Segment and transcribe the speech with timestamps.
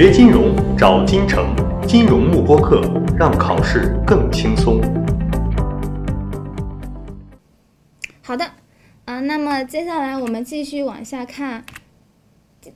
[0.00, 1.52] 学金融找金城，
[1.84, 2.80] 金融慕播课，
[3.18, 4.80] 让考试更轻松。
[8.22, 8.48] 好的，
[9.06, 11.64] 啊，那么接下来我们继续往下看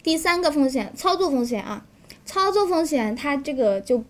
[0.03, 1.85] 第三个风险，操作风险啊，
[2.24, 4.02] 操作风险它这个就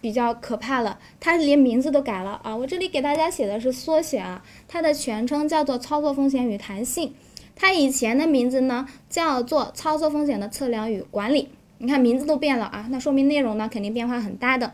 [0.00, 7.14] 比较可怕了，它连名字都改了啊，我这里给大家写的是缩写啊，它的全称叫做操作风险与弹性，
[7.54, 11.50] 它以前的名字呢叫做操作风险的测量与管理。
[11.78, 14.72] 你看名字都变了啊，那说明内容呢肯定变化很大的。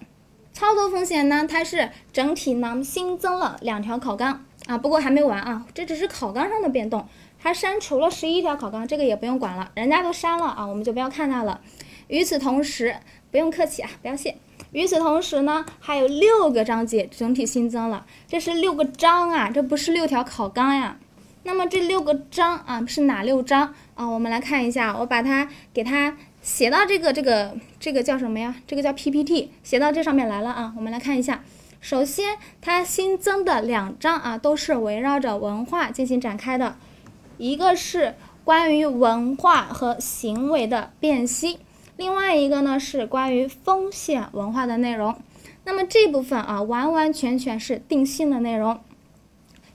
[0.53, 7.07] 操作风险呢，它是整体呢新增了两条考纲啊，不过还没完啊，这只是考纲上的变动，
[7.39, 11.61] 还删除了十一条考纲，这个也不用管了，人家都删了啊，我们就不要看它了。
[12.09, 12.95] 与此同时，
[13.31, 14.37] 不用客气啊，不要谢。
[14.73, 20.99] 与此同时呢，还有六个章节整体新增了，这是六个章啊，这不是六条考纲呀。
[21.45, 24.07] 那么这六个章啊是哪六章啊？
[24.07, 26.17] 我们来看一下，我把它给它。
[26.43, 28.57] 写到这个这个这个叫什么呀？
[28.67, 30.75] 这个叫 PPT，写到这上面来了啊。
[30.77, 31.45] 我们来看一下，
[31.81, 36.77] 首先它新增的两章啊，都是围绕着文化进行展开的，
[37.39, 41.61] 一个是关于文化和行为的辨析，
[41.97, 45.17] 另外一个呢是关于风险文化的内容。
[45.65, 48.81] 那么这部分啊，完完全全是定性的内容。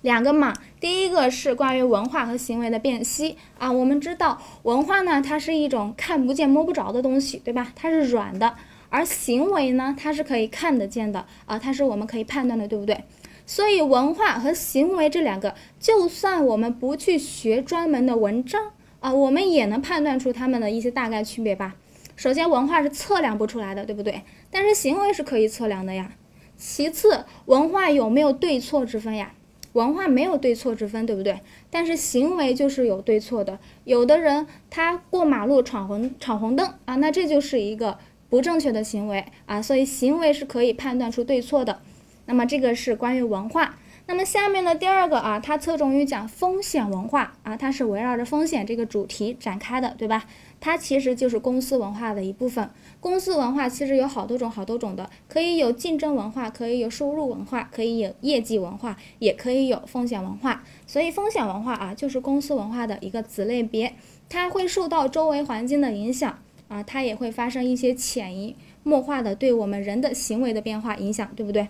[0.02, 3.72] 两个嘛，第一个是关于文化和行为的辨析啊。
[3.72, 7.72] 我们知道文化呢，它是一种看不见摸不着的东西，对吧？
[7.76, 8.56] 它是软的，
[8.89, 13.04] 而行为呢，它是可以看得见的啊，它是我们可以判断的，对不对？
[13.45, 21.76] 所以文化和行为这两个，就算我们不去学专门的文章啊，我们也能判断出它们的一些大概区别吧。
[22.16, 24.23] 首先，文化是测量不出来的，对不对？
[24.52, 26.11] 但是行为是可以测量的呀。
[26.58, 29.32] 其次，文化有没有对错之分呀？
[29.78, 31.39] 文化没有对错之分，对不对？
[31.70, 33.59] 但是行为就是有对错的。
[33.83, 39.61] 有的人他过马路闯红闯红灯啊，那这就是一个不正确的行为啊。
[39.61, 41.80] 所以行为是可以判断出对错的。
[42.25, 43.77] 那么这个是关于文化。
[44.10, 50.26] 那么下面的第二个啊，它侧重于讲风险文化啊，它是围绕着风险这个主题展开的，对吧？
[50.62, 52.70] 它其实就是公司文化的一部分。
[53.02, 60.64] 公司文化其实有好多种，好多种的，可以有竞争文化，可以有收入文化，可以有业绩文化，也可以有风险文化。
[60.88, 63.94] 所以风险文化啊，就是公司文化的一个子类别，
[64.30, 66.39] 它会受到周围环境的影响
[66.70, 71.68] 啊，它也会发生一些潜移默化的对我们人的行为的变化影响，对不对？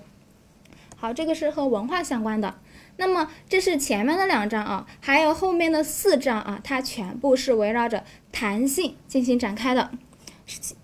[1.00, 2.56] 好，这个是和文化相关的。
[2.97, 9.91] 那么这是前面的两章啊，还有后面的四章啊，它全部是围绕着弹性进行展开的。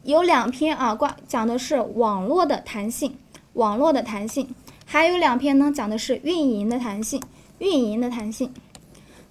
[0.04, 3.18] 有两篇啊，关讲的是网络的弹性，
[3.54, 4.54] 网络的弹性，
[4.86, 7.20] 还有两篇呢，讲的是运营的弹性，
[7.58, 8.54] 运营的弹性。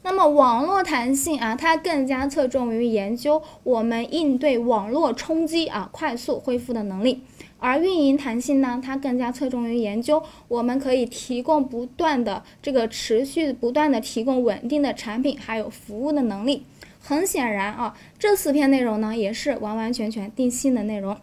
[0.04, 7.22] 那么网络弹性啊，它更加侧重于研究我们应对网络冲击啊快速恢复的能力。
[7.58, 16.64] 而运营弹性呢，它更加侧重于研究我们可以提供不断的这个持续不断的提供稳定的产品还有服务的能力。
[17.00, 21.16] 很显然啊，这四篇内容呢也是完完全全定性的内容。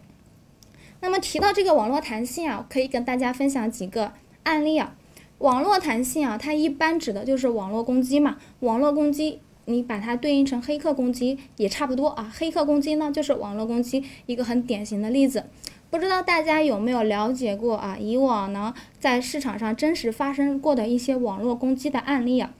[1.02, 4.12] 那么提到这个网络弹性啊，可以跟大家分享几个
[4.44, 4.94] 案例啊。
[5.40, 8.36] 网络弹性啊，它一般指的就是网络攻击嘛。
[8.60, 12.30] 网络攻击，你把它对应成黑客攻击也差不多啊。
[12.36, 15.44] 黑客攻击呢，就是网络攻击一个很典型的例子。
[15.88, 17.96] 不知道大家有没有了解过啊？
[17.98, 22.52] 以往呢，在市场上真实发生过的一些网络攻击的案例啊，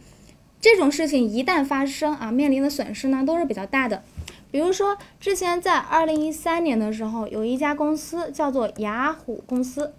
[0.58, 4.02] 这种事情一旦发生啊，面临的损失呢都是比较大的。
[4.50, 9.92] 比如说，之前在二零一三年的时候，有一家公司叫做雅虎公司，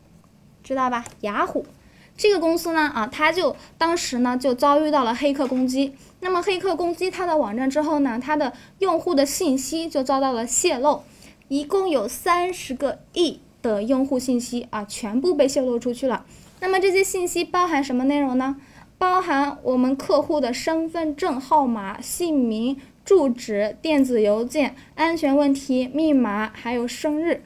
[0.63, 1.05] 知道吧？
[1.21, 1.63] 雅虎
[2.17, 5.93] 这个公司呢，啊，它就当时呢就遭遇到了黑客攻击。
[6.19, 11.01] 那么黑客攻击它的网站之后呢，它的用户的信息就遭到了泄露。
[11.47, 16.25] 一共有三十个亿的用户信息啊，全部被泄露出去了。
[16.59, 18.55] 那么这些信息包含什么内容呢？
[18.97, 27.41] 包含我们客户的身份证号码、姓名、住址、电子邮件、安全问题、密码，还有生日，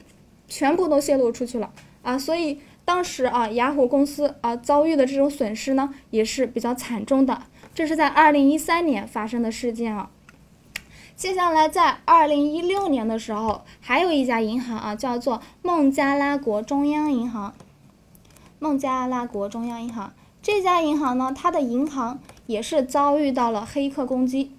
[0.46, 1.72] 全部都泄露出去了
[2.02, 2.18] 啊。
[2.18, 7.42] 所以当时啊，雅虎公司啊遭遇的这种损失呢，也是比较惨重的。
[7.74, 10.08] 这是在二零一三年发生的事件啊。
[11.16, 17.52] 接下来，在二零一六年的时候，还有一家银行啊，叫做孟加拉国中央银行。
[18.58, 24.52] 孟加拉国中央银行这家银行呢，它的银行也是遭遇到了黑客攻击。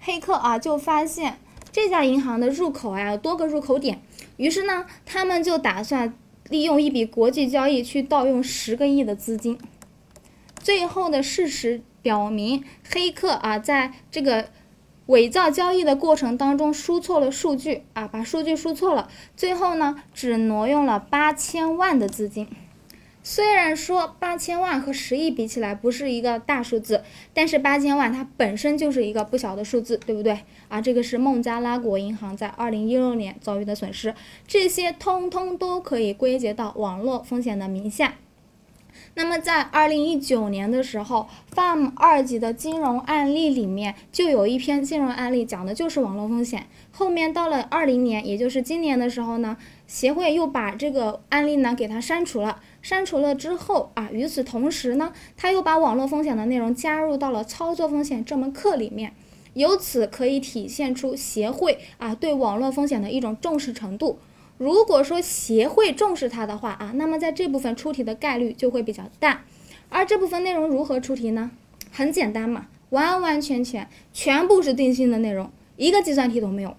[0.00, 1.40] 黑客啊，就发现
[1.72, 4.00] 这家银行的入口啊有多个入口点，
[4.36, 6.14] 于是呢，他们就打算
[6.48, 9.58] 利用一笔国际交易去盗用十个亿的资金。
[10.58, 14.48] 最后的事实表明，黑客啊，在这个
[15.06, 22.48] 伪造交易的过程当中输错了数据啊，把数据输错了，最后呢只挪用了八千万的资金。
[23.26, 30.78] 虽然说八千万和十亿比起来不是一个大数字，但是八千万它本身就是一个不小的数字，对不对啊？
[30.78, 34.14] 这个是孟加拉国银行在二零一六年遭遇的损失，
[34.46, 38.16] 这些通通都可以归结到网络风险的名下。
[39.16, 46.66] 那么在二零一九年的时候，FAM 二级的金融案例里面就有一篇金融案例讲的就是网络风险。
[46.92, 49.56] 后面到了二零年，也就是今年的时候呢，
[49.86, 52.60] 协会又把这个案例呢给它删除了。
[52.82, 59.14] 删除了之后啊，与此同时呢，他又把网络风险的内容加入到了操作风险这门课里面，
[59.54, 64.18] 由此可以体现出协会啊对网络风险的一种重视程度。
[64.58, 69.44] 如果说协会重视它的话啊，那么在这部分出题的概率就会比较大。
[69.88, 71.50] 而这部分内容如何出题呢？
[71.90, 76.76] 很简单嘛，完完全全全部是定性的内容，一个计算题都没有。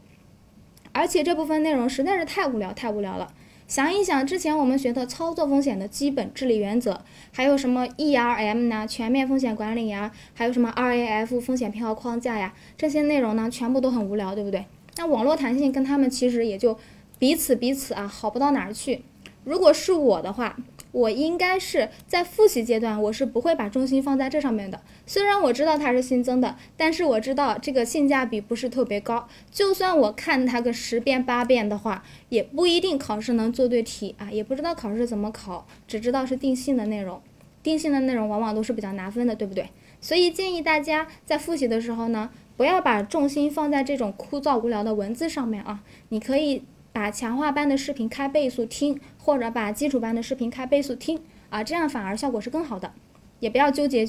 [0.95, 3.27] 而且这部分内容实在是太无聊，太无聊了。
[3.67, 7.01] 想一想，之前我们学的操作风险的基本治理原则，
[7.33, 8.87] 还有什么 ERM 呢？
[8.87, 12.53] 全面风险管理呀，还有什么 RAF 风险偏好框架呀？
[12.77, 14.63] 这些内容呢，全部都很无聊，对不对？
[14.95, 16.77] 那网络弹性跟他们其实也就
[17.19, 19.03] 彼此彼此啊，好不到哪儿去。
[19.43, 20.55] 如果是我的话。
[20.95, 24.79] 我应该是在复习阶段，我是不会把重心放在这上面的。
[25.05, 29.27] 虽然我知道它是新增的，但是我知道这个性价比不是特别高。
[29.51, 37.21] 就算我看它个十遍八遍的话，也不一定考试能做对题啊，也不知道考试怎么考，只知道是定性的内容。
[37.61, 39.67] 定性的内容往往都是比较拿分的，对不对？
[39.99, 46.63] 所以建议大家在复习的时候呢，不要把重心放在这种枯燥无聊的文字上面啊，你可以。
[46.95, 51.19] 把强化班的视频开倍速听，或者把基础班的视频开倍速听
[51.49, 52.93] 啊，这样反而效果是更好的。
[53.39, 54.07] 也不要纠结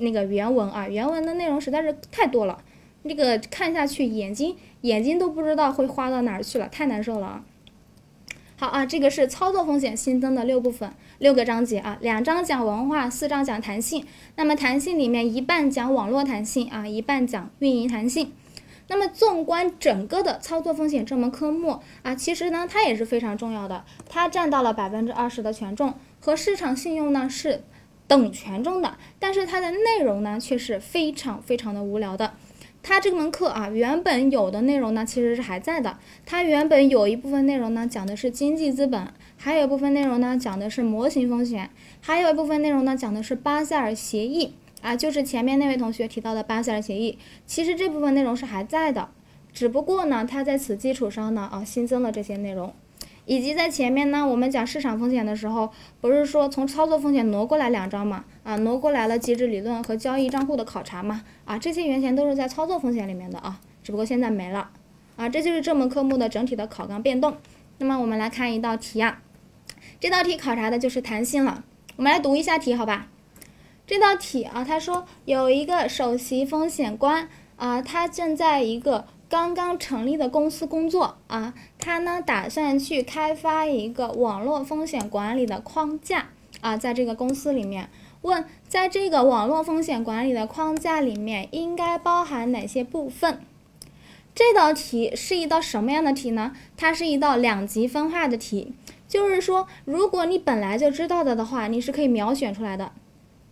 [0.00, 2.62] 那个原文啊，原文的内容实在是太多了，
[3.04, 7.44] 那个看下去眼睛眼睛都不知道会花到哪儿去了，太难受了啊。
[8.58, 14.04] 好啊，这个是操作风险新增的六部分，六个章节啊，两章讲文化，四章讲弹性。
[14.36, 18.30] 那么弹性里面一半讲网络弹性啊，一半讲运营弹性。
[18.90, 27.62] 那么，纵观整个的操作风险这门科目啊，其实呢，它也是非常重要的，它占到了百分之二十的权重，和市场信用呢是
[28.08, 28.96] 等权重的。
[29.20, 32.32] 但是它的内容呢，却是非常非常的无聊的。
[32.82, 35.96] 它这门课啊，原本有的内容呢，其实是还在的。
[36.26, 39.06] 它原本有一部分内容呢，讲的是经济资本，
[39.36, 41.70] 还有一部分内容呢，讲的是模型风险，
[42.00, 44.54] 还有一部分内容呢，讲的是巴塞尔协议。
[44.80, 49.08] 啊，就是前面那位同学提到的巴塞尔协议，其实这部分内容是还在的，
[49.52, 52.72] 只不过呢，它在此基础上呢，啊，新增了这些内容，
[53.26, 64.70] 以及在前面呢，我们讲市场风险的时候，不是说从操作风险挪过来两张嘛，啊，挪过来了机制理论和交易账户的考察嘛，啊，这些原先都是在操作风险里面的啊，只不过现在没了，
[65.16, 67.36] 啊，这就是这门科目的整体的考纲变动。
[67.78, 69.20] 那么我们来看一道题啊，
[70.00, 71.64] 这道题考察的就是弹性了，
[71.96, 73.08] 我们来读一下题，好吧？
[73.90, 86.28] 这道题啊，他说有一个首席风险官啊，他正在一个刚刚成立的公司工作啊，他呢打算去开发一个网络风险管理的框架
[86.60, 87.90] 啊，在这个公司里面
[88.22, 93.40] 问，在这个网络风险管理的框架里面应该包含哪些部分？
[94.36, 96.52] 这道题是一道什么样的题呢？
[96.76, 98.72] 它是一道两极分化的题，
[99.08, 102.92] 就是说，如果你本来就知道的的话，你是可以秒选出来的。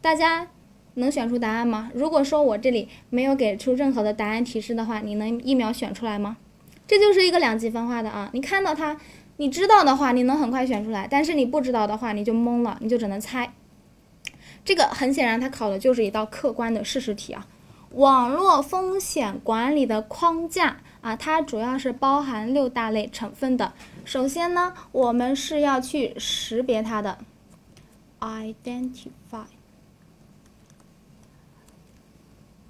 [0.00, 0.48] 大家
[0.94, 1.90] 能选出答案吗？
[1.94, 6.36] 如果说我这里没有给出任何的答案提示的话，你能一秒选出来吗？
[6.86, 8.30] 这就是一个两极分化的啊！
[8.32, 8.98] 你看到它，
[9.36, 13.52] 你知道的话，你能很快选出来；但是你不知道的话，你就懵了，你就只能猜。
[14.64, 17.46] 这个很显然，它考的就是一道客观的事实题啊。
[17.92, 23.72] 网络风险管理的框架啊，它主要是包含六大类成分的。
[24.04, 27.18] 首先呢，我们是要去识别它的
[28.20, 29.44] ，identify。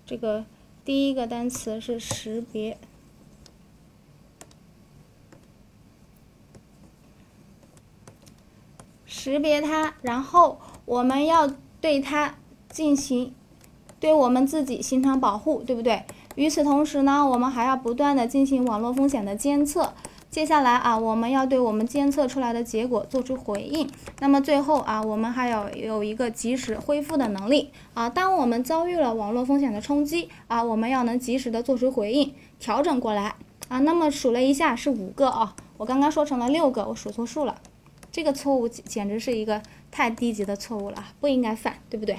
[0.08, 0.46] 这个
[0.86, 2.78] 第一个单词是识别，
[9.04, 11.46] 识别它，然后我们要
[11.78, 12.36] 对它
[12.70, 13.34] 进行，
[14.00, 16.02] 对我们自己形成保护，对不对？
[16.36, 19.92] 与此同时呢，我们还要不断的进行网络风险的监测。
[20.30, 23.88] 接下来啊，我们要对我们监测出来的结果做出回应。
[24.20, 28.10] 那么最后啊，我们还要有一个及时恢复的能力啊。
[28.10, 33.34] 当我们遭遇了网络风险的冲击啊，我们要能及时的做出回应，调整过来
[33.68, 33.78] 啊。
[33.80, 37.56] 那么数了一下是五个啊，我刚刚说成了六个，我数错数了。
[38.12, 42.18] 这个错误简直是一个太低级的错误了，不应该犯，对不对？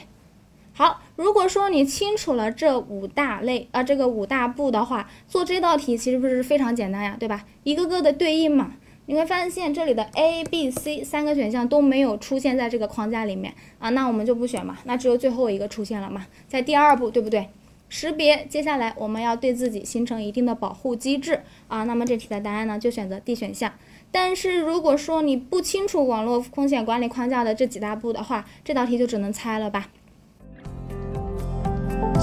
[0.79, 7.43] 好，如果说你清楚了这五大类啊，这个五大步的话，做这道题其实不是非常简单呀，对吧？
[7.63, 8.71] 一个个的对应嘛，
[9.07, 17.50] 你会发现这里的 A、B、C 三个选项都没有出现在这个框架里面啊，那我们就不选嘛，那只有最后一个出现了嘛，在第二步，对不对？
[17.89, 23.74] 识别，接下来我们要对自己形成一定的保护机制啊，那么这题的答案呢，就选择 D 选项。
[24.12, 29.89] 但是如果说你不清楚网络风险管理框架的这几大步的话，这道题就只能猜了吧。